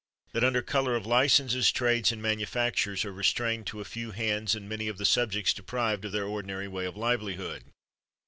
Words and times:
That, 0.31 0.43
under 0.43 0.63
color 0.63 0.95
of 0.95 1.05
licenses, 1.05 1.71
trades 1.71 2.11
and 2.11 2.23
man 2.23 2.39
ufactures 2.39 3.05
are 3.05 3.13
restrained 3.13 3.67
to 3.67 3.81
a 3.81 3.85
few 3.85 4.09
hands, 4.09 4.55
and 4.55 4.67
many 4.67 4.87
of 4.87 4.97
the 4.97 5.05
subjects 5.05 5.53
deprived 5.53 6.05
of 6.05 6.11
their 6.11 6.25
ordinary 6.25 6.67
way 6.67 6.85
of 6.85 6.97
livelihood. 6.97 7.65